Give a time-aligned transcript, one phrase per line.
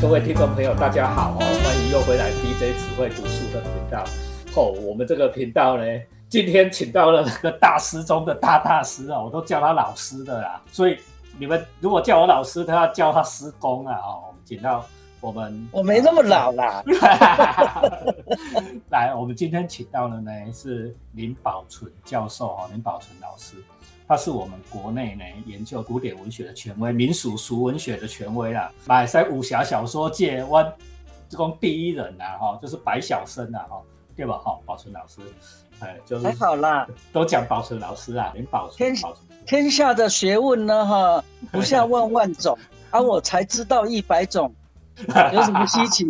[0.00, 4.02] 各位听众朋友，大家好哦，欢迎又回来 DJ 只会读书的频道。
[4.56, 5.84] 哦，我们这个频道呢，
[6.26, 10.62] 今天请到了那个大师中的大大师啊，我都叫他老师的啦。
[10.72, 10.96] 所以
[11.38, 13.94] 你们如果叫我老师，他要叫他师公啊。
[13.96, 14.86] 哦，我们请到
[15.20, 16.82] 我们， 我没那么老啦。
[18.88, 23.56] 来，我们今天请到的呢是林宝存教授哦，林宝存老师。
[24.10, 28.68] 他是我们国内呢研究古典文学的权威，民俗俗文学的权威啦。
[28.84, 30.60] 买在武侠小说界，我
[31.28, 33.80] 这公第一人呐，哈，就是白晓生呐，哈，
[34.16, 34.36] 对吧？
[34.38, 35.20] 哈，保存老师，
[35.78, 39.12] 哎，就是还好啦，都讲保存老师啊，连宝存，天
[39.46, 42.58] 天下的学问呢，哈，不下万万种，
[42.90, 44.52] 而我才知道一百种，
[45.32, 46.04] 有什么稀奇，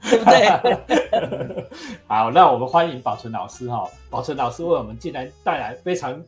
[0.00, 1.68] 对不对？
[2.08, 6.18] 好，那我们欢迎保存老师哈，保存老师为我们竟然带来非常。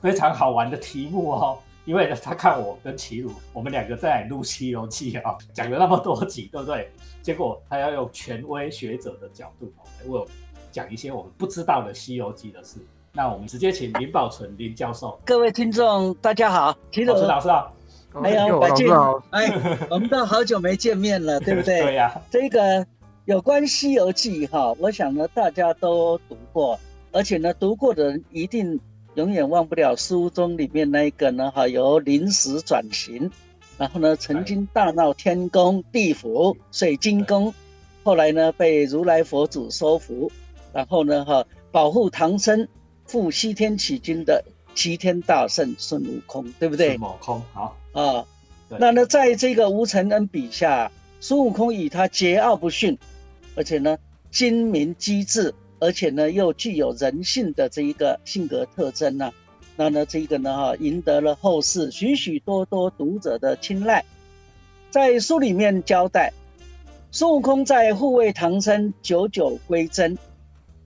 [0.00, 6.90] 非常好玩的题目哦， 因为他看我跟齐鲁，我们两个在录《西游记》啊， 讲了那么多集，对不对？
[7.22, 10.26] 结果他要用权威学者的角度来为我
[10.72, 12.78] 讲一些我们不知道的《西游记》的事。
[13.12, 15.20] 那我们直接请林宝存林教授。
[15.26, 17.72] 各位听众，大家好，齐鲁老师好，
[18.22, 18.88] 还有白俊，
[19.30, 19.52] 哎，
[19.90, 21.82] 我们都好久没见面了，对不对？
[21.82, 22.18] 对呀。
[22.30, 22.86] 这个
[23.26, 26.78] 有关《西游记》哈，我想呢，大家都读过，
[27.12, 28.80] 而且呢，读过的人一定。
[29.20, 33.30] 永远忘不了书中里面那一个呢，哈，由临时转型，
[33.76, 37.52] 然后呢，曾经大闹天宫、地府、水晶宫，
[38.02, 40.32] 后来呢，被如来佛祖收服，
[40.72, 42.66] 然后呢，哈，保护唐僧
[43.04, 44.42] 赴西天取经的
[44.74, 46.96] 齐天大圣孙悟空，对不对？
[46.96, 48.24] 孙悟空，好啊。
[48.78, 52.96] 那呢，在这个吴承恩笔下，孙悟空以他桀骜不驯，
[53.54, 53.98] 而且呢，
[54.30, 55.54] 精明机智。
[55.80, 59.32] 而且呢，又具有人性的这一个性格特征呢，
[59.76, 64.04] 那呢，这个呢，哈，赢得了后世许许多多读者的青睐。
[64.90, 66.32] 在书里面交代，
[67.10, 70.16] 孙悟空在护卫唐僧九九归真、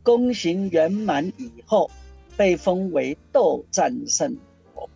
[0.03, 1.91] 功行圆满以后，
[2.37, 4.37] 被封为斗战胜
[4.73, 4.89] 佛。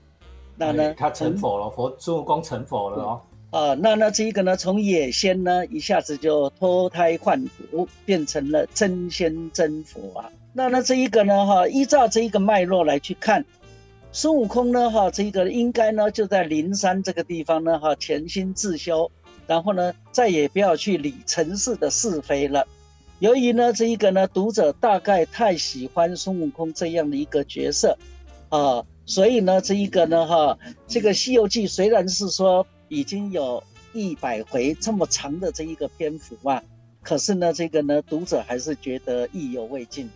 [0.56, 3.20] 那呢，他成佛了，佛孙悟空成佛了哦。
[3.50, 10.30] 啊，那那这一个呢，从野仙呢，一下子就脱胎换骨，变成了真仙真佛啊。
[10.52, 13.42] 那那这一个呢，哈，依照这一个脉络来去看，
[14.12, 19.10] 孙悟空呢，哈，这一个应该呢，就在灵山这个地方呢，哈，潜心自修，
[19.46, 22.66] 然后呢，再也不要去理尘世的是非了。
[23.20, 27.96] 由于呢，这一个呢，读者大概太喜欢孙悟空这样的一个角色
[28.50, 32.66] 啊，所以呢，这一个呢，哈，这个《西游记》虽然是说。
[32.88, 33.62] 已经有
[33.92, 36.62] 一百回这么长的这一个篇幅啊，
[37.02, 40.08] 可是呢，这个呢，读者还是觉得意犹未尽。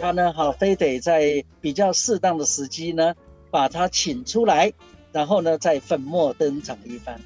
[0.00, 3.14] 他呢，哈，非得在比较适当的时机呢，
[3.50, 4.72] 把他请出来，
[5.12, 7.20] 然后呢，再粉墨登场一番。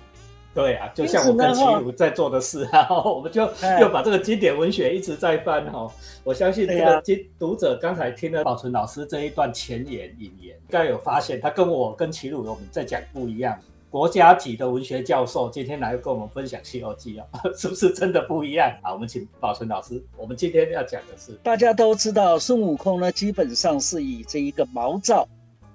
[0.54, 3.43] 对啊，就像我跟齐鲁在做的事啊， 我们就
[3.81, 5.88] 又把这个经典文学一直在翻哈。
[6.25, 13.56] 我相信这个经读者刚才听了保存老师这一段前言引言，应该有发现他跟我跟齐鲁我们在讲不一样。
[13.91, 17.26] 国家级的文学教授今天来跟我们分享《西游记》啊，
[17.56, 18.93] 是不是真的不一样啊？
[18.93, 20.03] 我们请宝存老师。
[20.15, 25.27] 我们今天要讲的是，大家都知道孙悟空呢，基本上是以这一个毛躁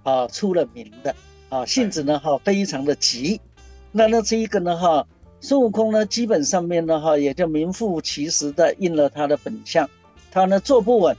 [0.04, 1.16] 啊出了名的
[1.50, 3.42] 啊，性子呢哈非常的急。
[3.92, 5.08] 那那这一个呢哈，
[5.40, 9.90] 孙悟空呢基本上面呢哈也就名副其实的应了他的本相，
[10.30, 11.18] 他呢坐不稳，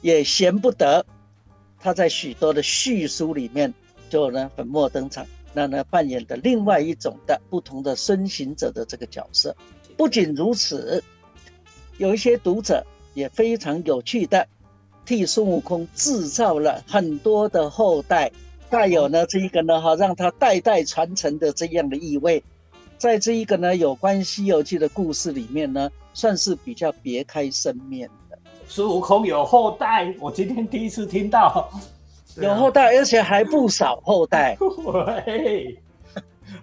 [0.00, 1.06] 也闲不得，
[1.78, 3.72] 他在许多的叙书里面
[4.10, 5.24] 就呢粉墨登场。
[5.52, 9.56] 那呢，扮演的另外一种的不同的孙行者的这个角色。
[9.96, 11.02] 不仅如此，
[11.96, 14.46] 有一些读者也非常有趣的，
[15.04, 18.30] 替孙悟空制造了很多的后代，
[18.70, 22.42] 带有呢这一个呢哈，让他代代传承的这样的意味。
[22.96, 28.38] 在这一个呢有关《西游记》的故事里面呢，算是比较别开生面的。
[28.68, 31.70] 孙悟空有后代，我今天第一次听到。
[32.40, 34.56] 有后代，而且还不少后代。
[34.86, 35.76] 喂，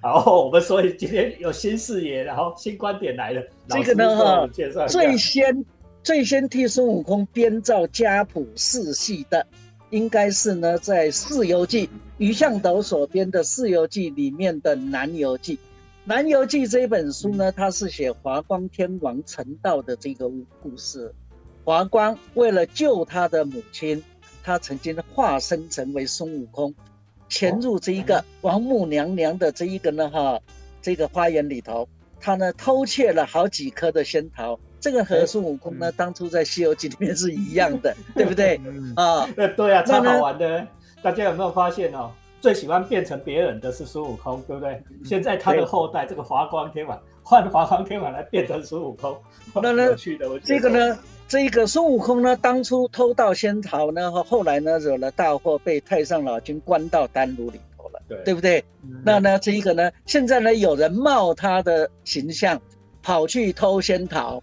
[0.01, 3.42] 好，我们所以今天有新视野，然后新观点来了。
[3.68, 4.50] 这个呢，哈，
[4.88, 5.66] 最先
[6.04, 9.45] 最先替孙悟空编造家谱世系的，
[9.89, 11.88] 应该是呢，在《四游记》
[12.18, 15.56] 余向斗所编的《四游记》里面的《南游记》。
[16.06, 20.30] 《南游记》这一本书呢，它是写华光天王成道的这个
[20.62, 21.13] 故事。
[21.63, 24.04] 华光为了救他的母亲。
[24.45, 26.71] 他曾经化身成为孙悟空，
[27.27, 30.39] 潜入这一个王母娘娘的这一个呢哈，
[30.83, 31.89] 这个花园里头，
[32.21, 38.62] 他呢偷窃了好几颗的仙桃，这个和孙悟空呢当初在《西游记》里面是一样的， 对不对？
[38.95, 39.27] 啊，
[39.57, 40.68] 对啊，超好玩的。
[41.01, 42.12] 大家有没有发现哦？
[42.39, 44.80] 最喜欢变成别人的是孙悟空，对不对？
[45.03, 49.18] 现在他的后代这个华光天王换华光天王来变成孙悟空，
[49.56, 49.95] 那呢？
[50.44, 51.00] 这个呢？
[51.27, 58.63] 这个孙悟空呢，当初偷盗仙桃呢，后来呢惹了大祸，被太上老君关到丹炉里头了，对对不对？
[59.04, 62.62] 那呢，这一个呢，现在呢有人冒他的形象
[63.01, 64.42] 跑去偷仙桃，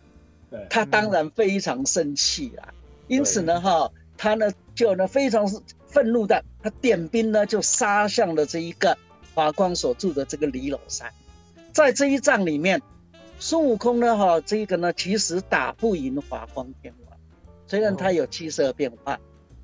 [0.68, 2.68] 他当然非常生气啊。
[3.06, 3.88] 因此呢，哈，
[4.18, 5.46] 他呢就呢非常
[5.86, 8.98] 愤怒的，他点兵呢就杀向了这一个
[9.34, 11.08] 华光所住的这个离楼山，
[11.72, 12.82] 在这一仗里面。
[13.44, 14.16] 孙悟空呢？
[14.16, 17.18] 哈，这个呢，其实打不赢华光天王，
[17.66, 19.18] 虽然他有七色变化，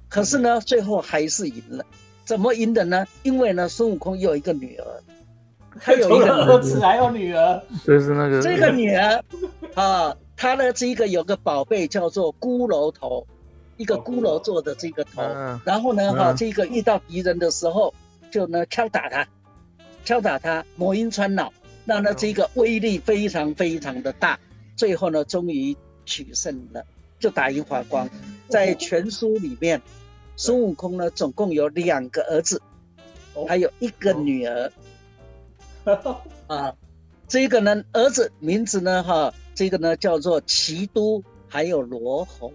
[0.09, 1.87] 可是呢，最后还是赢了。
[2.25, 3.07] 怎么赢的呢？
[3.23, 4.85] 因为呢，孙悟空有一个女儿，
[5.81, 9.23] 他有一个儿子，还有女儿，就是那个这个女儿
[9.77, 13.25] 啊，她呢，这个有个宝贝叫做骷髅头，
[13.77, 15.23] 一个骷髅做的这个头，
[15.65, 17.95] 然后呢，哈，这个遇到敌人的时候，
[18.29, 19.25] 就呢敲打他，
[20.05, 21.53] 敲打他，魔音穿脑。
[21.89, 24.39] 那呢，这个威力非常非常的大，
[24.77, 25.75] 最后呢，终于
[26.05, 26.85] 取胜了，
[27.19, 28.07] 就打赢华光。
[28.47, 29.81] 在全书里面，
[30.37, 32.61] 孙悟空呢，总共有两个儿子，
[33.49, 34.71] 还有一个女儿。
[36.47, 36.75] 啊，
[37.27, 42.53] 这个呢，儿子名字呢，哈，这个呢叫做齐都，还有罗侯。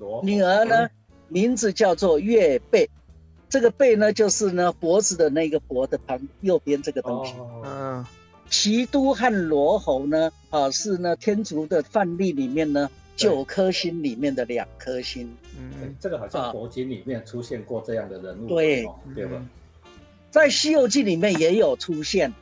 [0.00, 0.20] 罗。
[0.24, 0.88] 女儿呢，
[1.28, 2.90] 名字叫做月贝，
[3.48, 7.32] 这个贝呢，就是呢脖子的那个脖的旁右边这个东西。
[7.64, 8.04] 嗯。
[8.50, 10.30] 齐都和罗侯呢？
[10.50, 15.34] 啊，是呢天竺的范例里面呢九颗星里面的两颗星。
[15.58, 19.44] 嗯，这个好像佛经里面出现过这样的人物，对对吧？
[20.30, 22.32] 在《西游记》里面也有出现，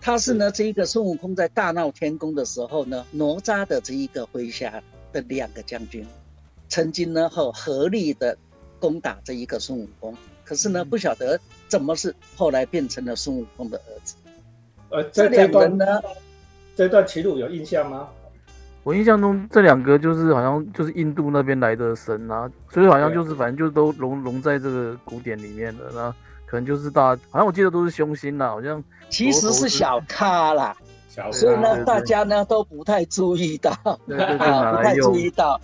[0.00, 6.06] 他是呢这一个孙悟空在大闹天宫的时候呢，哪吒的这一个麾下的两个将军，
[6.68, 8.36] 曾经呢和合力的
[8.78, 14.14] 攻打这一个孙悟空，可是呢不晓得怎么是后来变成了孙悟空的儿子。
[14.90, 15.84] 呃，这这段呢，
[16.76, 18.08] 这段齐鲁有印象吗？
[18.82, 26.10] 我印象中这两个就是好像就是印度那边来的神啊，所以好像就是反正就都融融在这个古典里面的，那
[26.46, 30.74] 可能就是大，好像我记得都是凶星啦，好像其实是小咖啦，
[31.30, 33.70] 所以呢大家呢都不太注意到，
[34.06, 35.60] 不太注意到。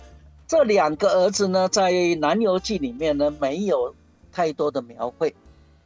[0.47, 3.93] 这两个儿子呢在《南游记》里面呢没有
[4.31, 5.35] 太多的描绘。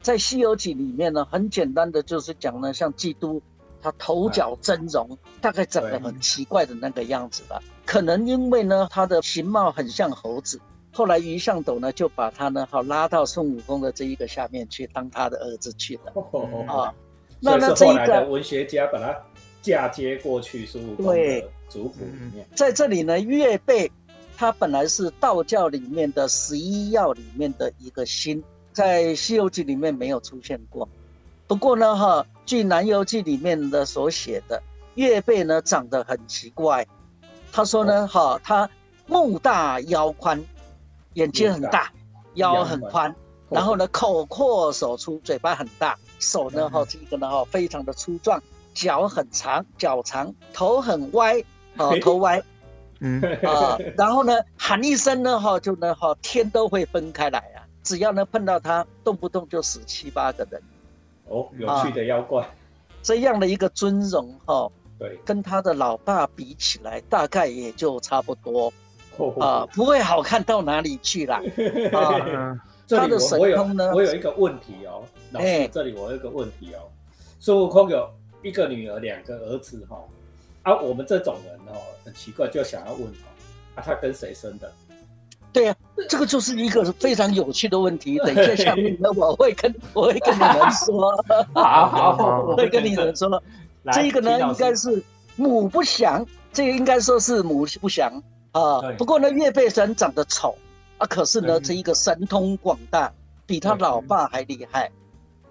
[0.01, 3.41] 在《西游记》里面呢，很简单的就是讲呢，像基督，
[3.81, 7.61] 他头角峥嵘，大概长得很奇怪的那个样子吧。
[7.85, 10.59] 可能因为呢，他的形貌很像猴子，
[10.91, 16.13] 后来于向斗呢就把他呢好拉到孙悟空的这一个下面去当他的儿子去了。
[16.67, 16.91] 啊，
[17.39, 19.15] 那那这一个文学家把他
[19.61, 23.91] 嫁接过去孙悟空的族谱里面，在这里呢，月贝
[24.35, 28.43] 他本来是道教里面的十一曜里面的一个星。
[28.73, 30.87] 在《西游记》里面没有出现过，
[31.47, 34.61] 不过呢，哈，据《南游记》里面的所写的，
[34.95, 36.85] 岳贝呢长得很奇怪。
[37.51, 38.69] 他说呢，哈，他
[39.07, 40.41] 目大腰宽，
[41.15, 41.91] 眼睛很大，
[42.35, 43.13] 腰很宽，
[43.49, 48.41] 然后呢，口阔手粗，嘴巴很大，手呢，哈，这个呢，哈，非常的粗壮，
[48.73, 51.37] 脚很长，脚长，头很歪，
[51.75, 52.41] 啊，头歪，
[53.01, 57.39] 嗯 啊，然后呢，喊一声呢，哈，就呢，哈，天都会分开来。
[57.39, 57.50] 啊。
[57.83, 60.61] 只要能碰到他，动不动就死七八个人。
[61.27, 62.47] 哦，有趣的妖怪，
[63.01, 68.71] 这样的一个尊荣哈，对，跟他的老爸比起来，大概也就差不多
[69.39, 71.41] 啊，不会好看到哪里去啦。
[71.93, 72.61] 啊。
[72.91, 73.89] 他的神通呢？
[73.95, 76.91] 我有一个问题哦，老师，这里我有一个问题哦，
[77.39, 78.13] 孙悟空有
[78.43, 80.03] 一个女儿，两个儿子哈，
[80.63, 83.27] 啊，我们这种人哦，很奇怪，就想要问哦，
[83.75, 84.69] 啊，他跟谁生的？
[85.53, 85.75] 对呀，
[86.07, 88.17] 这个就是一个非常有趣的问题。
[88.25, 91.11] 等一下下面呢，我会跟 我会跟你们说。
[91.53, 93.41] 好好，我会跟你们说。
[93.91, 95.03] 这个呢，应该是
[95.35, 98.11] 母不详，这个应该说是母不详
[98.51, 98.79] 啊。
[98.97, 100.55] 不过呢，岳贝神长得丑
[100.97, 103.11] 啊，可是呢，这一个神通广大，
[103.45, 104.89] 比他老爸还厉害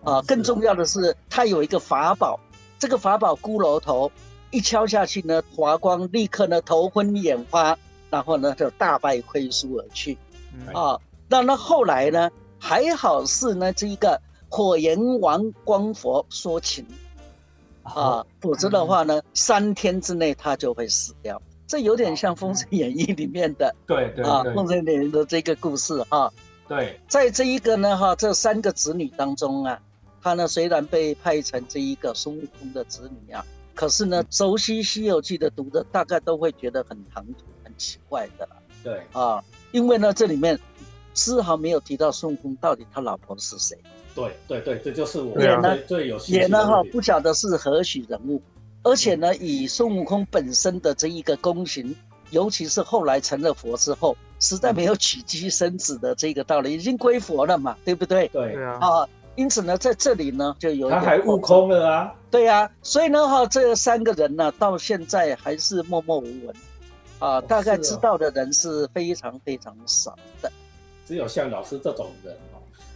[0.05, 0.23] 啊。
[0.23, 2.41] 更重要的是，他有一个法宝，
[2.79, 4.11] 这个法宝骷髅头
[4.51, 7.77] 一敲下去呢，华光立刻呢头昏眼花。
[8.11, 10.19] 然后呢，就大败亏输而去，
[10.75, 10.99] 啊，
[11.29, 16.85] 那那后来呢，还好是呢这一个火焰王光佛说情，
[17.85, 21.41] 啊，否则的话呢，三天之内他就会死掉。
[21.69, 26.33] 这有点像《封神演义》里面的，对对啊，《封神演义》的这个故事哈。
[26.67, 29.81] 对，在这一个呢哈，这三个子女当中啊，
[30.21, 37.45] 他呢虽然被派成这一个孙悟空的子女啊，可是呢，熟悉《西游记》的读者大概都会觉得很唐突。
[37.81, 38.45] 奇怪的。
[38.45, 39.03] 了，对。
[39.13, 40.59] 啊，因为呢，这里面
[41.15, 43.77] 丝毫没有提到孙悟空到底他老婆是谁，
[44.15, 48.41] 对对对，这就是我也呢最有也呢哈，不晓得是何许人物，
[48.83, 51.97] 而且呢，以孙悟空本身的这一个功行，
[52.31, 58.29] 尤其是后来成了佛之后，实在没有娶妻生子的这个道理，已经归佛了嘛，对不对？
[58.29, 58.63] 对。
[58.63, 58.79] 啊。
[58.81, 62.15] 啊，因此呢，在这里呢，就有他还悟空了啊。
[62.31, 66.55] 对呀，所以呢哈，这三个人呢，到现在还是默默无闻，
[67.21, 70.51] 啊，大概知道的人是非常非常少的，
[71.07, 72.37] 只有像老师这种人。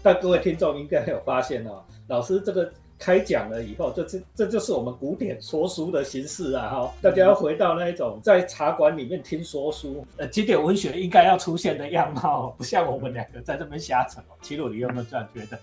[0.03, 6.69] 但各位听众应该有发现哦，老师这个开讲了以后，这这这就是我们古典说书的形式啊！
[6.69, 14.21] 哈，大家要回到那一种在茶馆里面听说书，呃，经典文学应该要出现的样貌， 不像我们两个在这边瞎扯。
[14.43, 15.59] 齐鲁，你有没有这样觉得？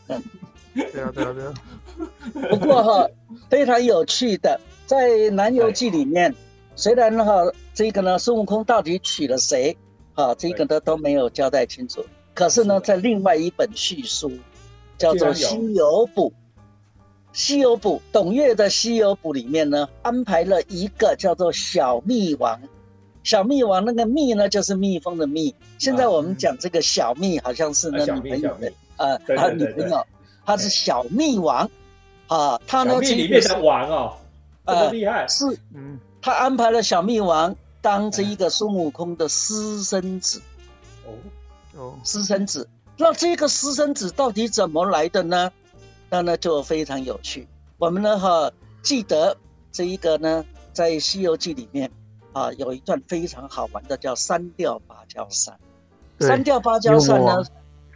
[0.74, 1.54] 对啊，对啊，对啊。
[2.50, 3.10] 不过哈，
[3.48, 6.34] 非常有趣的，在《南游记》里面，
[6.76, 9.76] 虽然哈这个呢，孙悟空到底娶了谁，
[10.16, 12.04] 啊，这个呢都没有交代清楚。
[12.34, 14.32] 可是呢，在另外一本续书，
[14.98, 16.30] 叫做《西游补》，
[17.34, 22.60] 《西游补》董岳的《西游补》里面呢，安排了一个叫做小蜜王。
[23.24, 25.54] 小蜜王那个蜜呢，就是蜜蜂的蜜。
[25.78, 30.04] 现在我们讲这个小蜜，好像是那女朋友的，呃，他女朋友，
[30.44, 31.70] 他是小蜜王
[32.26, 32.60] 啊。
[32.66, 34.14] 他呢，里面的王哦，
[34.66, 35.28] 这么厉害。
[35.28, 40.42] 是，嗯，他安排了小蜜王当这一个孙悟空的私生子。
[41.06, 41.14] 哦
[41.76, 41.96] 哦。
[42.04, 45.52] 私生子，那这个私生子到底怎么来的呢？
[46.10, 47.48] 那呢就非常有趣。
[47.78, 48.52] 我们呢哈
[48.84, 49.36] 记得
[49.72, 51.90] 这一个呢，在《西游记》里面
[52.34, 55.58] 啊，有一段非常好玩的，叫三调芭蕉扇。
[56.20, 57.44] 三调芭蕉扇呢，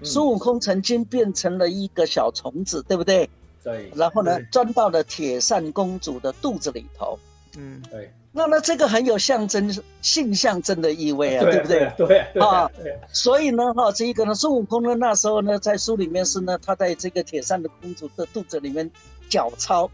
[0.01, 3.29] 孙悟空曾经变成了一个小虫子，对不对？
[3.63, 3.91] 对。
[3.95, 7.19] 然后呢，钻到了铁扇公主的肚子里头。
[7.57, 8.11] 嗯，对。
[8.37, 11.89] 那么这个很有象征性象征的意味啊，对不对？
[11.95, 12.69] 对啊，
[13.13, 18.91] 所以呢，哈，这一个呢，孙悟空呢，那时候呢，在书里面是呢，他在这个铁扇的公主的肚子里面
[19.29, 19.89] 搅操，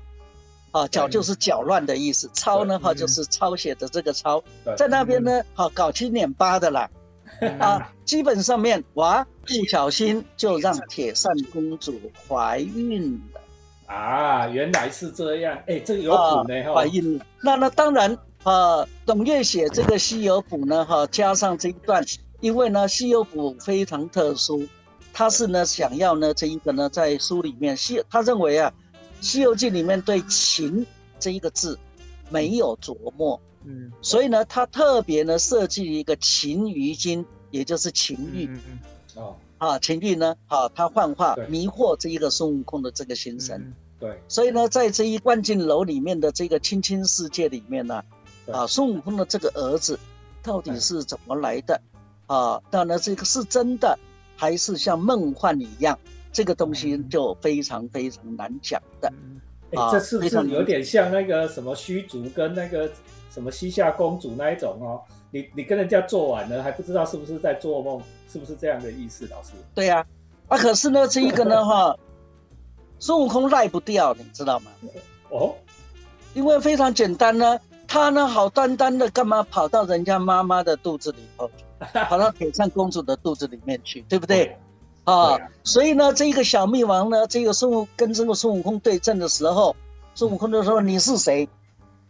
[0.71, 4.43] 啊，搅就是搅乱的意思，抄呢，哈，就是抄写的这个抄，
[4.75, 6.89] 在那边呢，好搞七捻八的啦，
[7.59, 11.93] 啊，基本上面哇，不小心就让铁扇公主
[12.27, 13.41] 怀孕了
[13.91, 18.17] 啊，原来是这样，哎，这个有谱呢，哈，怀孕，那那当然。
[18.43, 22.03] 啊，董月写这个《西游谱》呢，哈，加上这一段，
[22.39, 24.67] 因为呢，《西游谱》非常特殊，
[25.13, 28.73] 他是呢想要呢这一个呢在书里面，西他认为啊，
[29.23, 30.83] 《西游记》里面对情
[31.19, 31.77] 这一个字
[32.31, 38.79] 没有琢磨，嗯，所以呢，他特别呢设计一个情于经，也就是情欲，嗯嗯，
[39.21, 48.01] 哦，啊，情欲呢，啊，他幻化迷惑这一个孙悟空的这个心神，对，所以呢，在这一万境楼里面的这个青青世界里面呢。
[48.51, 49.97] 啊，孙悟空的这个儿子
[50.41, 51.79] 到底是怎么来的？
[52.25, 53.97] 啊，当然这个是真的，
[54.35, 55.97] 还是像梦幻一样？
[56.33, 59.13] 这个东西就非常非常难讲的。
[59.75, 62.91] 啊，这是不是有点像那个什么虚竹跟那个
[63.29, 64.99] 什么西夏公主那一种哦？
[65.31, 68.01] 你你跟人家做完了，还不知道是不是在做梦？
[68.31, 69.27] 是不是这样的意思？
[69.31, 69.51] 老师？
[69.73, 70.05] 对呀，
[70.47, 71.95] 啊，可是呢，这一个呢， 哈，
[72.99, 74.71] 孙悟空赖不掉，你知道吗？
[75.29, 75.55] 哦，
[76.33, 77.59] 因为非常简单呢。
[77.87, 81.49] 他呢，好端端的，干嘛跑到人家妈妈的肚子里头，
[82.07, 84.57] 跑到铁扇公主的肚子里面去，对不对？
[85.03, 89.75] 啊，所以呢，这一个小蜜王呢，这个孙悟跟这个孙悟空对阵的时候，
[90.15, 91.49] 孙悟空就说：“你是谁？”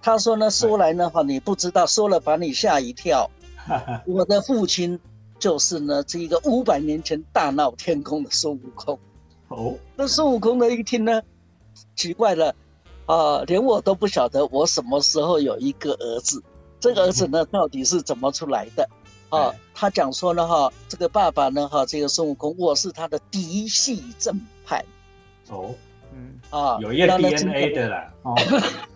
[0.02, 3.30] 他说：“呢，说来呢，哈，你不知道，说了把你吓一跳。
[4.08, 5.00] 我的父亲
[5.38, 8.98] 就是呢，这一个五百年前大闹天宫的孙悟空。”
[9.50, 11.22] 哦，那孙悟空呢一听呢，
[11.96, 12.56] 奇怪了。
[13.08, 16.42] 啊，连我都不晓得我什么时候有一个儿子，
[16.80, 18.88] 这个儿子呢到底是怎么出来的？
[19.30, 24.86] 啊，他讲说呢，哈，这个爸爸呢，哈，这个孙悟空，我是他的嫡系正派。
[25.50, 25.76] 哦，
[26.14, 28.34] 嗯，啊，有一个 DNA 的啦，哦，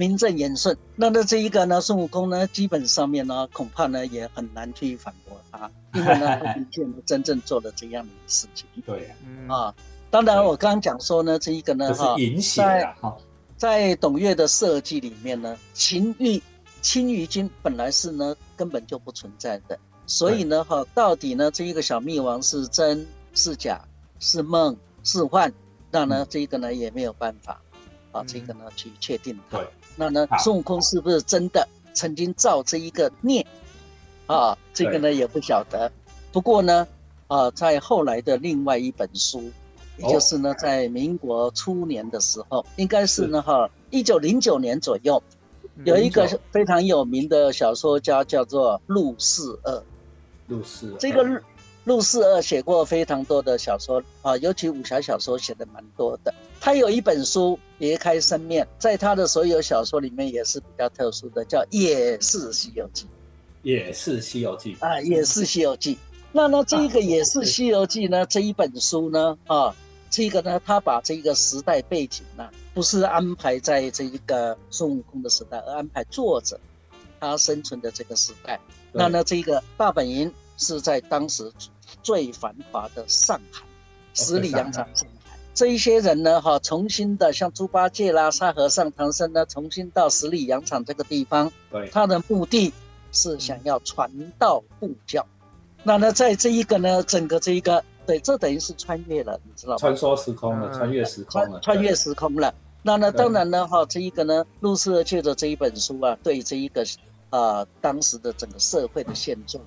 [0.00, 0.74] 名正言顺。
[0.96, 8.66] 那那这一个呢，孙悟空呢，基本上面呢，恐怕呢也很难去反驳他，因为呢，他毕竟 真正做了这样的事情。
[8.86, 9.14] 对，
[9.46, 9.74] 啊。
[10.10, 12.16] 当然，我刚刚讲说呢，这一个呢，哈，
[12.56, 12.96] 在
[13.56, 16.42] 在董岳的设计里面呢，青玉
[16.80, 23.80] 青鱼精本来是呢根本就不存在的，所以呢，哈，到底呢这一个小蜜王是真是假，
[24.18, 25.52] 是梦是幻，
[25.90, 27.60] 那呢这个呢也没有办法
[28.12, 29.60] 啊，这个呢去确定它。
[30.00, 33.46] 那呢孙悟空是不是真的曾经造这一个孽
[34.26, 34.56] 啊？
[34.72, 35.92] 这个呢也不晓得。
[36.32, 36.88] 不过呢，
[37.26, 39.50] 啊，在后来的另外一本书。
[39.98, 45.22] 也就是呢，在民国初年的时候，应该是呢哈，一九零九年左右，
[45.84, 49.82] 有一个非常有名的小说家叫做陆四二。
[50.46, 50.96] 陆四。
[50.98, 51.42] 这个
[51.84, 56.32] 陆四二写过非常多的小说啊，尤其武侠小说写的蛮多的。
[56.60, 63.04] 他有一本书《别开生面》，在他的所有小说里面也是比较特殊的，叫《也是西游记》。
[63.62, 65.98] 也是西游记啊，也是西游记。
[66.32, 69.74] 那呢，这一个也是西游记呢，这一本书呢，啊，
[70.08, 76.58] 这个呢，他把这个时代背景呢，不是安排在这一个孙悟空的时代，而安排作者
[77.18, 78.60] 他生存的这个时代。
[78.92, 81.50] 那呢，这个大本营是在当时
[82.02, 83.62] 最繁华的上海，
[84.14, 84.86] 十里洋场。
[85.54, 92.72] 这一些人呢，哈，重新的像猪八戒啦、沙和尚、唐僧呢，重新到十里洋场这个地方，对，他的目的
[93.12, 95.26] 是想要传道布教。
[95.82, 99.78] 那呢，在这一个呢，整个这一个，对，这等于是穿越了，你知道吗？
[99.78, 102.54] 穿梭时空了，穿越时空了，穿越时空了。
[102.82, 106.84] 那呢，当然呢，哈，这一个呢，路氏借着这一本书啊，对这一个。
[107.30, 109.64] 啊，当时的整个社会的现状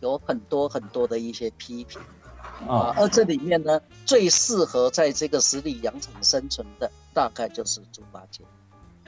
[0.00, 1.98] 有很多很多的一些批评
[2.66, 8.42] 啊，而这里面呢，最适合在这个十里洋场生存的，大概就是猪八戒，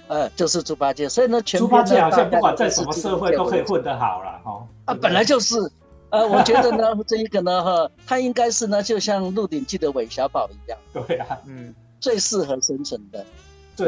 [0.07, 1.09] 呃，就是猪八戒。
[1.09, 4.67] 所以呢，猪八戒好像不管在什么社会都可以混得好了，哈。
[4.85, 5.57] 啊，本来就是，
[6.11, 13.25] 呃，我觉得呢， 这一个呢，哈，他应该是呢，就像《鹿鼎记》的韦小宝一样， 对啊，嗯，最适合生存的。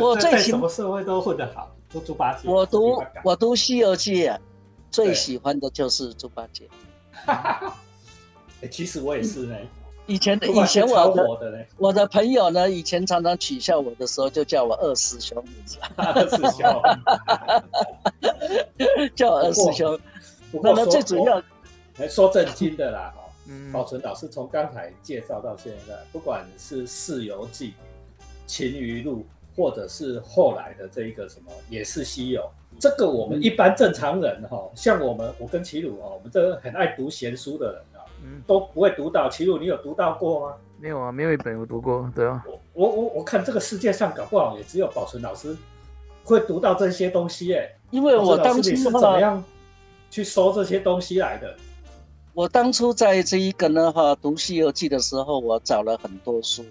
[0.01, 1.69] 我最什么社会都混得好。
[2.07, 4.39] 猪八戒，我读我读《西游记》啊，
[4.93, 6.69] 最喜欢的就是猪八戒。
[8.69, 9.57] 其实我也是呢。
[10.07, 16.83] 以前的以前我的我的朋友呢，以前常常取笑我的时候，就叫我二师兄，你知道二师兄，
[19.15, 19.99] 叫我二师兄。
[20.63, 21.41] 那么最主要，
[22.09, 23.23] 说正经的啦，哈，
[23.73, 27.69] 保存老师从刚才介绍到现在，不管是《四游记》
[28.47, 29.19] 《秦余录》。
[29.57, 32.49] 或者是后来的这一个什么也是稀有，
[32.79, 37.90] 这个我们一般正常人哈，像我们我跟齐鲁哦，我们这个很爱读闲书的人啊，
[38.23, 39.29] 嗯，都不会读到。
[39.29, 40.57] 齐鲁，你有读到过吗？
[40.79, 42.43] 没有啊，没有一本我读过，对啊。
[42.47, 45.57] 我我我我看这个世界上搞不好也只有保存老师
[46.25, 49.43] 会读到这些东西哎，因为我当初是怎么样
[50.11, 51.55] 去收这些东西来的？
[52.33, 56.65] 我当初在这一个呢哈读《西游记》的时候，我找了很多书。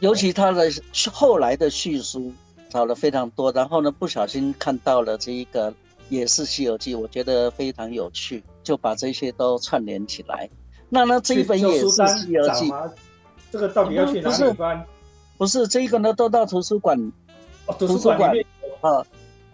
[0.00, 0.70] 尤其他的
[1.12, 2.32] 后来的续书
[2.70, 5.74] 找了非常多，然后呢，不小心看到了这一个
[6.08, 10.48] 也是《西游记》，我觉得非常有趣，就把这些都串联起来。
[10.88, 11.86] 那呢，这一本也是
[12.18, 12.70] 《西游记》，
[13.50, 14.84] 这个到底要去哪里翻？
[15.36, 17.12] 不是这一个呢，都到图书馆，
[17.78, 18.30] 图书馆
[18.80, 19.04] 啊，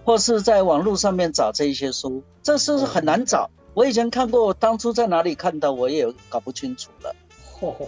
[0.04, 3.50] 或是在网络上面找这一些书，这是很难找。
[3.74, 7.14] 我以前看过，当初在哪里看到，我也搞不清楚了。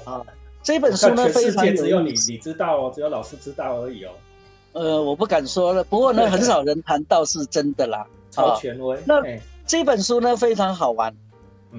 [0.05, 0.23] 啊。
[0.63, 4.11] 这本书呢，非常只有你你知道哦，只有老师知道而已哦。
[4.73, 8.05] 呃，我不敢说了，不过呢， 很少人谈到是真的啦。
[8.33, 8.99] 超权威。
[9.07, 9.23] 那
[9.65, 11.15] 这本书呢，非常好玩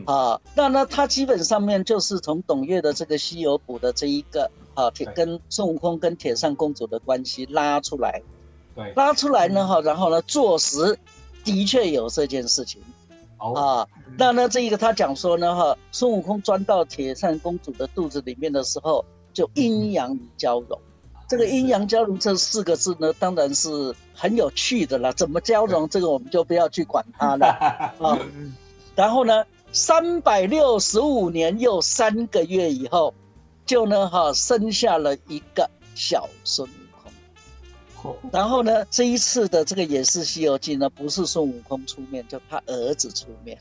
[0.05, 0.39] 啊。
[0.55, 8.21] 那呢，他基本上面就是从董岳的这个《西游补》的这一个啊，铁跟孙悟空跟铁扇公主的关系拉出来。
[8.75, 8.93] 对。
[8.95, 10.97] 拉出来呢，哈，然后呢，坐实
[11.43, 12.81] 的确有这件事情。
[13.37, 20.79] 啊，那呢，这一个他讲说呢，哈，孙悟空钻到铁扇公主的肚子里面的时候，就阴阳交融。
[21.27, 25.11] 这个阴阳交融这四个字呢，当然是很有趣的啦。
[25.11, 27.47] 怎么交融，这个我们就不要去管它了
[27.99, 28.17] 啊。
[28.95, 29.43] 然后呢，
[29.77, 33.13] 三百六十五年又三个月以后，
[33.63, 38.15] 就呢，哈，生下了一个小孙悟空。
[38.31, 43.55] 然后呢，这一次的这个也是《西游记》呢，不是孙悟空出面，就他儿子出面，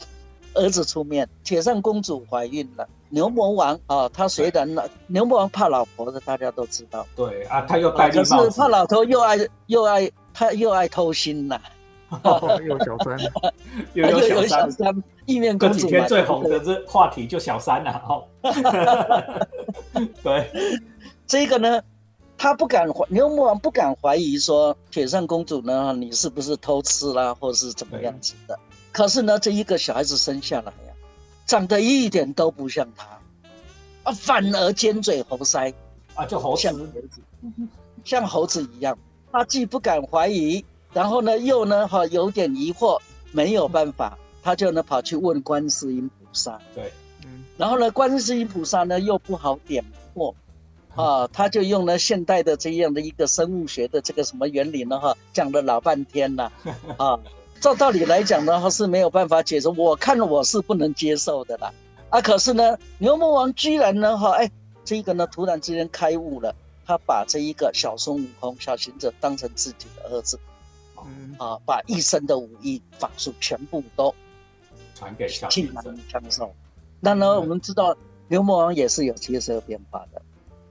[0.54, 7.06] 儿子出面，铁扇公主怀孕了，牛魔王啊，他虽然呢，牛魔王怕老婆的，大家都知道。
[7.14, 11.60] 对啊，他又戴绿帽可是怕老头又爱又爱他又爱偷心呐。
[12.64, 13.18] 又小三，
[13.92, 15.80] 又有小三，意面公主。
[15.80, 18.24] 几天最红的这话题就小三了哦。
[20.22, 20.50] 对，
[21.26, 21.82] 这个呢。
[22.38, 28.54] 他不敢怀牛魔王不敢怀疑说铁扇公主呢，你是不是偷吃啦，或是怎么样子的？
[28.92, 30.92] 可是呢，这一个小孩子生下来呀，
[31.46, 33.06] 长得一点都不像他，
[34.02, 35.72] 啊，反而尖嘴猴腮
[36.14, 37.22] 啊，就猴像猴子，
[38.04, 38.98] 像猴子一样。
[39.32, 40.62] 他既不敢怀疑，
[40.92, 43.00] 然后呢，又呢哈有点疑惑，
[43.32, 46.56] 没有办法，他就呢跑去问观世音菩萨。
[46.72, 46.92] 对，
[47.24, 50.32] 嗯，然后呢，观世音菩萨呢又不好点破。
[50.94, 55.00] 啊，他就用了现代的这样的一个生物学的这个什么原理呢？
[55.00, 56.44] 哈，讲了老半天了。
[56.96, 57.18] 啊，
[57.60, 59.68] 照道理来讲呢，他是没有办法解释。
[59.68, 61.72] 我看我是不能接受的啦。
[62.10, 64.48] 啊，可是呢，牛魔王居然呢，哈，哎，
[64.84, 66.54] 这个呢，突然之间开悟了，
[66.86, 70.38] 他把这一个小孙悟空、小行者当成自己的儿子，
[71.36, 74.14] 啊，把一生的武艺法术全部都
[74.96, 75.94] 传给小行者。
[76.98, 77.96] 那呢，我们知道。
[78.28, 80.20] 牛魔王也是有七十二变化的，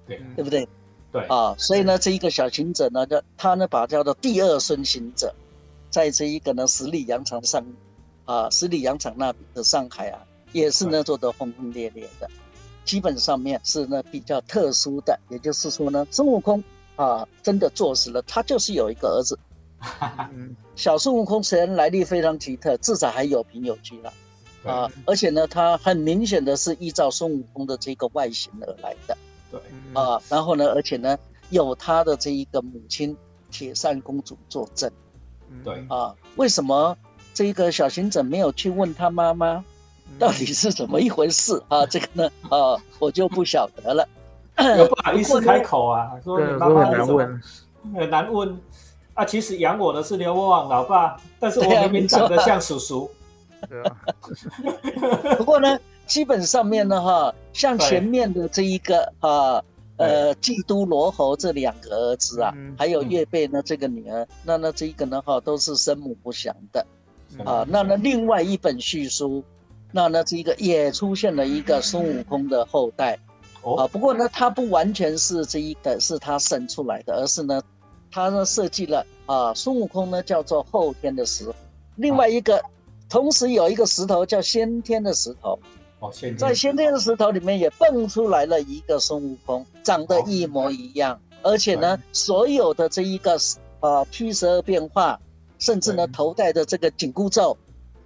[0.05, 0.67] 对对不对？
[1.09, 5.33] 对啊，所以呢，这一个小行者呢，叫他呢把叫做第二孙行者，
[5.89, 7.65] 在这一个呢十里洋场上，
[8.25, 10.19] 啊，十里洋场那边的上海啊，
[10.51, 12.29] 也是呢做得轰轰烈烈的，
[12.83, 16.61] 基本上面是呢比较特殊的，也就是说呢，孙悟空
[16.97, 19.39] 啊真的坐实了，他就是有一个儿子。
[20.75, 24.13] 小孙悟空虽然来历非常奇特，至少还有凭有据了。
[24.65, 29.17] 啊，而且呢，他很明显的是依照孙悟空的这个外形而来的。
[29.51, 29.59] 对。
[29.93, 31.17] 啊，然后呢，而且呢，
[31.49, 33.15] 有他的这一个母亲
[33.51, 34.91] 铁扇公主作证。
[35.63, 35.85] 对。
[35.87, 36.97] 啊，为什么
[37.33, 39.63] 这一个小行者没有去问他妈妈，
[40.17, 41.61] 到底是怎么一回事？
[41.67, 41.85] 啊？
[41.85, 44.07] 这个呢， 啊，我就不晓得了。
[44.77, 47.41] 又不好意思开口啊，说你妈妈很难问，
[47.93, 48.57] 很难问
[49.15, 49.25] 啊。
[49.25, 53.09] 其实养我的是牛魔王老爸，但是我明明长得像叔叔。
[53.67, 53.97] 对啊。
[55.37, 59.63] 不过呢，基本上面呢，哈，像前面的这一个啊，
[59.97, 66.85] 呃，基督罗侯这两个儿子啊，还有岳贝呢这个女儿，那那这一个呢，哈，都是生母不详的
[67.43, 67.65] 啊。
[67.67, 69.43] 那那另外一本叙书，
[69.91, 73.17] 那呢这一个也出现了一个孙悟空的后代。
[73.77, 77.59] 啊，不过呢，他不完全是这一个是他生出来的，而是呢，
[78.15, 81.53] 他呢设计了啊，孙悟空呢叫做后天的石，
[81.97, 82.63] 另外一个，
[83.09, 85.59] 同时有一个石头叫先天的石头，
[85.99, 93.37] 哦，先在先天的石头里面也蹦出来了一个孙悟空，长得一模一样，而且呢，所有的这一个
[93.81, 95.19] 啊七十二变化，
[95.59, 97.57] 甚至呢头戴的这个紧箍咒，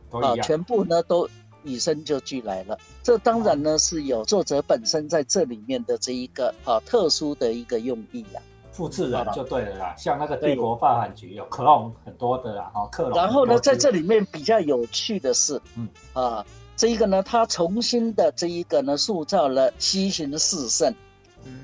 [0.09, 1.29] 啊，全部呢都。
[1.63, 8.41] 与生就俱来了，这当然呢是有作者本身在这里面的这一个啊特殊的一个用意呀，
[8.79, 13.11] 复制人就对了啦，像那个帝国发展局有克隆很多的啦，哈克隆。
[13.17, 15.85] 然后呢，在这里面比较有趣的是，嗯。
[16.13, 16.45] 啊，
[16.77, 20.95] 这一个呢，他重新的这一个呢塑造了西行四圣，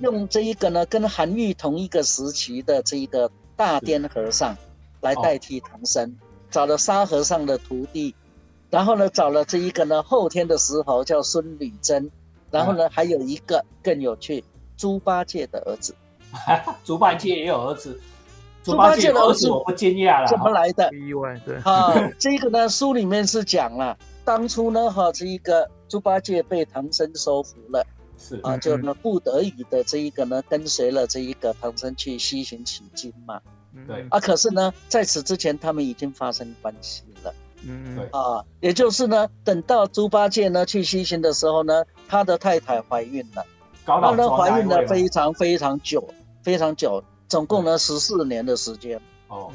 [0.01, 4.53] 用这一个呢跟韩愈同一个时期的这一个大颠和尚
[4.99, 6.13] 来代替唐僧，
[6.51, 8.13] 找了沙和尚的徒弟。
[8.69, 12.11] 然后呢，找了这一个呢后天的石猴叫孙履珍，
[12.51, 14.43] 然后呢还有一个更有趣，
[14.75, 15.95] 猪八戒的儿子，
[16.83, 17.99] 猪八戒也有儿子，
[18.63, 20.89] 猪八戒的儿子我不惊讶了，怎么来的？
[20.93, 21.55] 意外对。
[21.63, 27.85] 啊，这个呢书里面是讲了，当初呢哈这一个猪八戒被唐僧收服了，
[28.17, 28.39] 是。
[28.43, 33.39] 啊，就呢不得已的这一个呢跟随了这一个唐僧去西行取经嘛，
[33.87, 34.05] 对。
[34.09, 37.33] 啊，可是呢在此之前他们已经发生关系了。
[37.67, 38.05] 嗯，对。
[38.11, 43.45] 啊，也就是呢，等到猪八戒呢去西行的时候呢，他的太太怀孕了，
[43.85, 46.07] 那呢怀孕了非常非常久，
[46.43, 48.99] 非常久，总共呢十四年的时间。
[49.27, 49.51] 哦，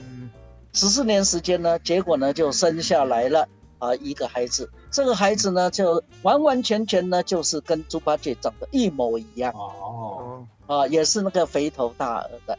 [0.73, 3.47] 十四年时间呢，结果呢就生下来了
[3.79, 9.53] 啊一个孩子，这个孩子呢就完完全全呢就是跟猪八戒长得一模一样。
[9.55, 12.59] 哦，啊，也是那个肥头大耳的，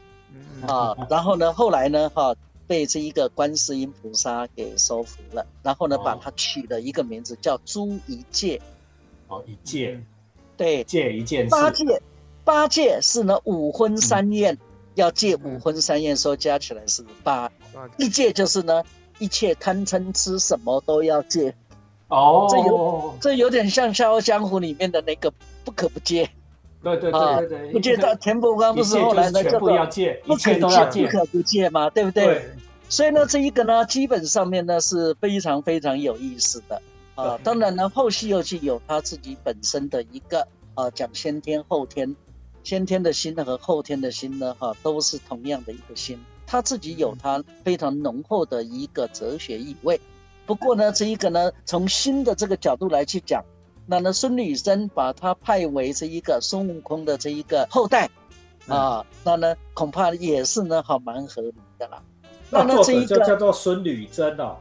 [0.66, 2.34] 啊，然后呢后来呢哈。
[2.64, 8.58] 被这一个观世音菩萨给收服了，然后呢，把他取了一个名字叫猪一戒。
[9.28, 10.02] 哦，一戒，
[10.62, 11.48] 对，戒一件。
[11.48, 11.84] 八戒，
[12.44, 14.56] 八戒是呢五荤三宴，
[14.94, 17.50] 要戒五荤三宴，说加起来是八。
[17.96, 18.82] 一戒就是呢，
[19.18, 21.52] 一切贪嗔痴什么都要戒。
[22.08, 25.32] 哦，这有这有点像《笑傲江湖》里面的那个
[25.64, 26.28] 不可不戒。
[26.82, 32.42] 对对对对，不戒到田伯光不是后来呢，全部要戒，一切都要戒，不可不戒嘛，对不对？
[32.88, 36.80] 所以呢，这一个呢，基本上面呢是非常非常有意思的
[37.22, 37.38] 啊。
[37.44, 42.14] 当然呢，后《西游记》有他自己本身的一个啊，讲先天后天，
[42.62, 50.00] 先天的心和后天的心呢，哈，都是同样的一个心，他自己有他非常浓厚的一个哲学意味。
[50.44, 53.44] 不过呢，这一个呢，从心的这个角度来去讲。
[53.84, 58.08] 那呢，孙女生把他派为这一个孙悟空的这一个后代，
[58.68, 62.00] 啊，那呢恐怕也是呢，好蛮合理的啦。
[62.48, 64.56] 那呢，这一个叫做孙女真哦。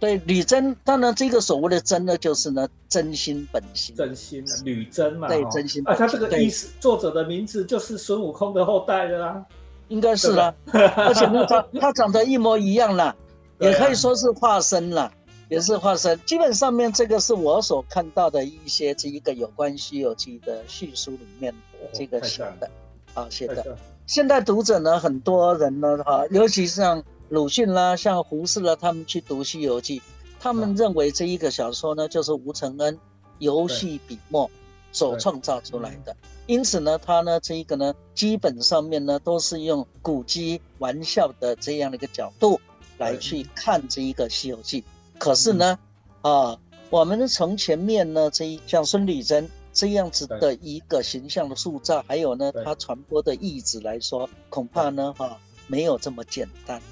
[0.00, 3.94] 对，女真，当然这个所谓的真呢，就是呢真心本心。
[3.94, 5.28] 真心女真嘛。
[5.28, 5.86] 对，真心。
[5.86, 9.44] 啊，他这个意思，作者的名字就是孙悟空的后代的啦。
[9.88, 13.14] 应该是啦，而且呢，他 他长得一模一样啦，
[13.58, 15.12] 也可以说是化身啦。
[15.48, 21.52] 也是化身，基本上面这个是我所看到的一些这一个有关《西游记》的叙述里面
[21.92, 22.70] 这个写的，
[23.14, 23.76] 啊写的。
[24.06, 30.00] 现代读者呢，很多人呢，哈，尤其像鲁迅啦、像胡适啦，他们去读《西游记》，
[30.40, 32.98] 他们认为这一个小说呢，就是吴承恩
[33.38, 34.50] 游戏笔墨
[34.90, 36.14] 所创造出来的。
[36.48, 42.60] 因此呢，他呢这一个呢，基本上面呢，都是用古籍玩笑的这样的一个角度
[42.98, 44.82] 来去看这一个《西游记》。
[45.16, 45.78] 可是呢，
[46.22, 46.58] 啊，
[46.90, 55.38] 我们从前面呢，这一像孙女珍这样子的一个形象的塑造，还有呢，它传播的意志来说，恐怕呢，哈，
[55.68, 56.82] 没有这么简单。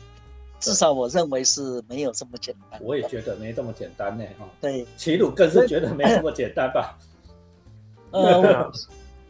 [0.60, 2.80] 至少我认为是没有这么简单。
[2.82, 4.48] 我也觉得没这么简单呢，哈。
[4.60, 6.98] 对，齐鲁更是觉得没这么简单吧。
[8.10, 8.72] 呃，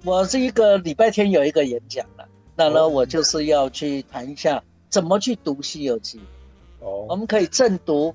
[0.05, 6.19] 我是一个礼拜天有一个演讲了，那呢，我就是要去谈一下怎么去读《西游记》。
[6.81, 8.15] 哦，我们可以正读，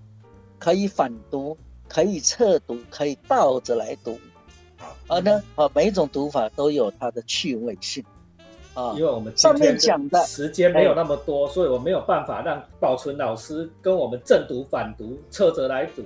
[0.57, 4.17] 可以反读，可以侧读，可以倒着来读。
[5.07, 8.03] 而呢，啊，每一种读法都有它的趣味性。
[8.73, 16.03] 啊，因为我们上面讲的时间没有那么多，所以我没有办法让保存老师跟我们正读、反读、侧着来读，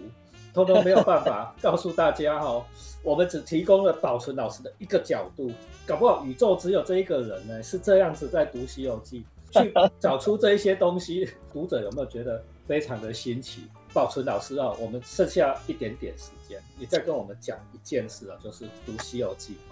[0.54, 2.64] 通通没有办法 告诉大家哈。
[3.04, 5.50] 我们只提供了保存老师的一个角度，
[5.86, 9.24] 搞不好宇宙只有这一个人呢，是这样子在读《西游记》，
[9.64, 11.30] 去找出这一些东西。
[11.54, 13.62] 读者有没有觉得非常的新奇？
[13.94, 19.54] 保存老师啊，我们剩下一点点时间，你再跟我们讲一件事啊，就是读《西游记》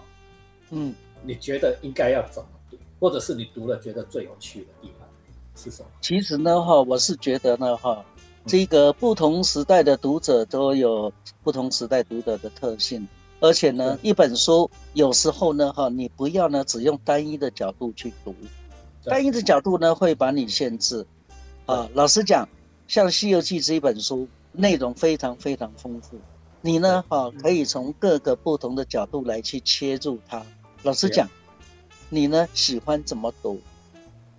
[0.70, 2.48] 嗯，你觉得应该要怎么？
[2.98, 5.06] 或者是你读了觉得最有趣的地方
[5.54, 5.88] 是什么？
[6.00, 8.04] 其实呢，哈，我是觉得呢，哈，
[8.46, 13.06] 这个不同时代的读者都有不同时代读者的特性，
[13.40, 18.34] 而且呢，一本书有时候呢，哈，你不要呢只用单一的角度去读，
[19.04, 21.06] 单一的角度呢会把你限制。
[21.66, 22.48] 啊，老实讲，
[22.86, 26.16] 像《西游记》这一本书，内容非常非常丰富，
[26.60, 30.42] 你呢，哈，可以从各个不同的角度来去切入它。
[30.82, 31.28] 老实讲。
[32.08, 32.48] 你呢？
[32.54, 33.60] 喜欢怎么读，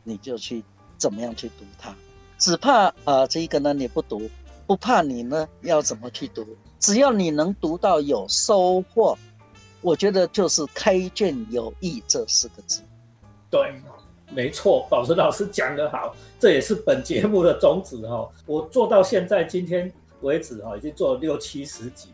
[0.03, 0.63] 你就去
[0.97, 1.93] 怎么样去读它。
[2.37, 4.29] 只怕啊，这一个呢你不读，
[4.65, 6.45] 不怕你呢要怎么去读？
[6.79, 9.17] 只要你能读到有收获，
[9.81, 12.81] 我觉得就是开卷有益这四个字。
[13.49, 13.81] 对，
[14.31, 18.29] 没错，宝存老师讲得好，这也是本节目的宗旨哈。
[18.45, 22.09] 我做到现在今天为止哈，已经做了六七十集。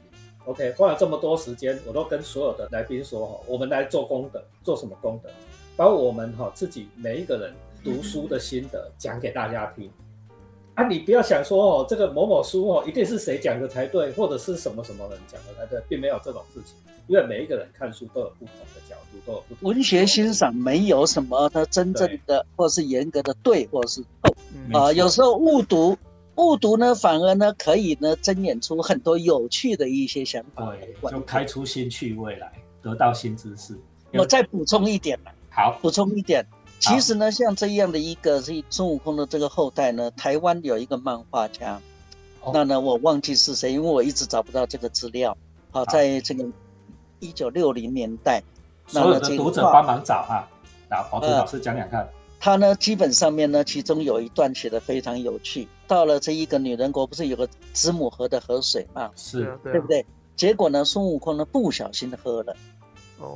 [0.45, 5.29] OK，花了这么多时间，我都跟所有的来宾说哈，我们来做功德，做什么功德？
[5.77, 7.53] 把我们哈自己每一个人
[7.83, 9.89] 读书的心得讲给大家听。
[10.75, 16.75] 啊，你不要想说哦，这个某某书哦，一定是谁讲的才对，或者是什么什么人讲的才对，并没有这种事情。
[17.07, 19.69] 因为每一个人看书都有不同的角度，都有不同。
[19.69, 24.35] 文学欣赏没有什么它真正的，或是严格的对，或是错。
[24.73, 25.97] 啊，有时候误读。
[26.35, 33.77] 误读呢，反而呢可以呢睁演出很多有趣的一些想法，对，就开出新趣味来，得到新知识。
[34.13, 35.19] 我再补充一点
[35.51, 36.45] 好，补充一点，
[36.79, 41.79] 其实呢，像这样的一个是孙悟空的这个后代呢，台湾有一个漫画家，
[42.51, 45.37] 那呢我忘记是谁，因为我一直找不到这个资料。
[45.69, 46.43] 好，在这个
[47.19, 48.41] 一九六零年代，
[48.87, 50.49] 所有的读者帮忙找啊，
[50.89, 52.09] 啊，黄志老师讲讲看。
[52.43, 55.65] 他呢，基本上面呢，其中有一段写的非常有趣。
[55.87, 59.09] 到了这一个女人国，不是有个子母河的河水嘛？
[59.15, 60.05] 是，对不对？
[60.35, 62.53] 结果呢，孙悟空呢不小心喝了，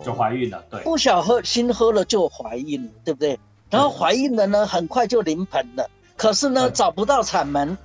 [0.04, 0.62] 就怀孕了。
[0.70, 3.40] 对，不小心喝了就怀孕了，对不对？
[3.70, 5.90] 然后怀孕了呢，很快就临盆了。
[6.18, 7.78] 可是呢，找不到产门，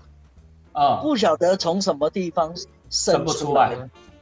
[0.73, 2.53] 啊，不晓得从什么地方
[2.91, 3.77] 生不出来。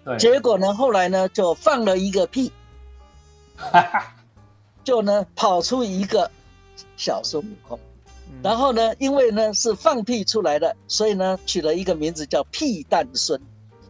[0.05, 2.53] 对，结果呢，后来呢，就放了一个屁，
[4.85, 6.31] 就呢跑出一个。
[7.01, 7.81] 小孙悟空，
[8.43, 13.41] 然后呢，因为呢是放屁出来的，所以呢取了一个名字叫屁蛋孙。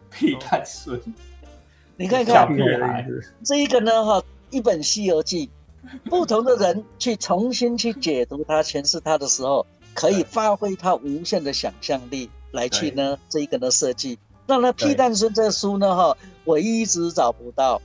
[0.09, 0.97] 屁蛋孙，
[1.97, 2.47] 你看看
[3.43, 5.49] 这一个呢哈，一本《西游记》，
[6.09, 14.17] 不同的人去重新去解读它、诠释它的时候，可以发挥他无限的想象力来去呢这一个呢设计。
[14.47, 17.81] 那呢屁蛋孙这书呢哈，我一直找不到。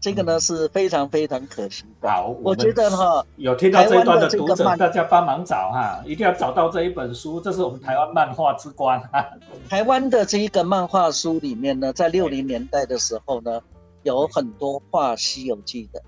[0.00, 2.08] 这个呢是非常非常可惜的。
[2.08, 8.98] 好，我觉得哈，有听到这一段的读者，大家帮忙找哈，一定要找到这一本书，这是我们台湾漫画之光。
[9.68, 13.60] 台湾的这一个漫画书里面呢，在六零年代的时候呢，
[14.02, 16.02] 有很多画《西游记》的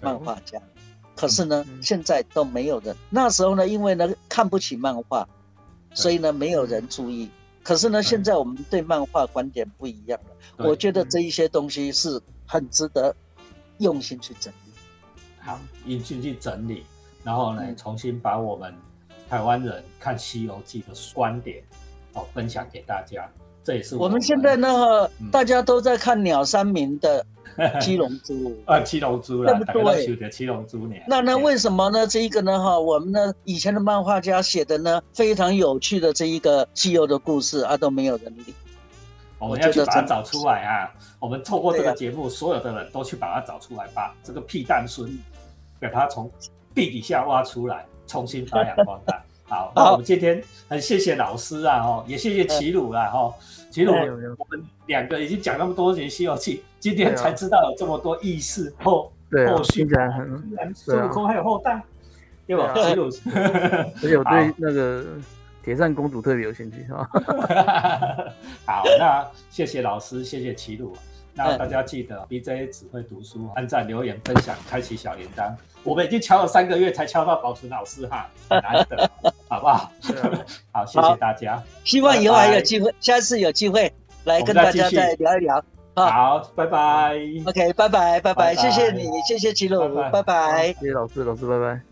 [0.00, 0.58] 漫画家，
[1.14, 2.96] 可是呢，现在都没有人。
[3.10, 5.28] 那时候呢，因为呢看不起漫画，
[5.92, 7.28] 所以呢没有人注意。
[7.62, 10.66] 可是呢，现在我们对漫画观点不一样了。
[10.66, 13.14] 我觉得这一些东西是很值得。
[13.78, 14.72] 用心去整理，
[15.40, 16.84] 好，用心去整理，
[17.22, 18.74] 然后呢，重新把我们
[19.28, 21.62] 台湾人看《西游记》的观点，
[22.14, 23.28] 哦，分享给大家。
[23.62, 27.26] 这也是我们现在呢，大家都在看鸟山明的
[27.80, 28.34] 《七龙珠》
[28.64, 30.16] 啊，《七龙珠》对不对？
[30.30, 30.94] 《七龙珠》呢？
[31.08, 32.06] 那那为什么呢？
[32.06, 38.54] 这一个呢，哈，我们呢以前的漫画家写的呢非常有趣的这一个西游的故事啊，都没有人理。
[39.38, 40.90] 我们要去把它找出来啊！
[41.18, 45.10] 我们透过这个节目，所有的人都去把它找出来，把这个屁蛋孙
[45.80, 46.30] 给它从
[46.74, 49.22] 地底下挖出来，重新发扬光大。
[49.48, 53.32] 好，那我们今天很谢谢老师啊，哦，也谢谢齐鲁啦，哈，
[53.70, 59.12] 齐鲁，我们两个已经讲那么多年《西游记》，今天才知道有这么多意思后
[59.48, 59.86] 后续，
[60.74, 61.80] 孙悟空还有后代，
[62.46, 62.74] 对吧？
[62.74, 63.04] 齐鲁，
[64.02, 65.04] 而且我对那个
[65.66, 67.10] 铁扇公主特别有兴趣，哈。
[68.64, 70.96] 好，那谢谢老师，谢谢齐鲁。
[71.34, 75.52] 那大家记得，B J 只会读书，按赞、留言、分享、开启小铃铛。
[75.82, 79.10] 我们已经敲了三个月，才敲到保存老师哈，难得，
[79.50, 79.90] 好不好？
[80.70, 81.60] 好，谢谢大家。
[81.82, 85.60] 希望以后还有机会，下次有机会来跟大家再聊一聊。
[85.96, 87.16] 好，拜拜。
[87.44, 90.72] OK，拜拜，拜拜，谢谢你，谢谢齐鲁，拜拜。
[90.74, 91.85] 谢谢老师，老师，拜拜。